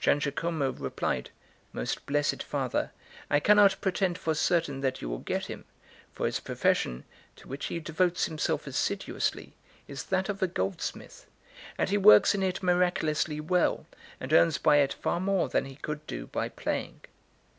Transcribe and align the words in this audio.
Giangiacomo 0.00 0.70
replied: 0.72 1.28
"Most 1.74 2.06
blessed 2.06 2.42
Father, 2.42 2.90
I 3.28 3.38
cannot 3.38 3.78
pretend 3.82 4.16
for 4.16 4.32
certain 4.34 4.80
that 4.80 5.02
you 5.02 5.10
will 5.10 5.18
get 5.18 5.44
him, 5.44 5.66
for 6.10 6.24
his 6.24 6.40
profession, 6.40 7.04
to 7.36 7.48
which 7.48 7.66
he 7.66 7.80
devotes 7.80 8.24
himself 8.24 8.66
assiduously, 8.66 9.52
is 9.86 10.04
that 10.04 10.30
of 10.30 10.40
a 10.40 10.46
goldsmith, 10.46 11.26
and 11.76 11.90
he 11.90 11.98
works 11.98 12.34
in 12.34 12.42
it 12.42 12.62
miraculously 12.62 13.40
well, 13.40 13.84
and 14.20 14.32
earns 14.32 14.56
by 14.56 14.78
it 14.78 14.94
far 14.94 15.20
more 15.20 15.50
than 15.50 15.66
he 15.66 15.76
could 15.76 16.06
do 16.06 16.28
by 16.28 16.48
playing." 16.48 17.02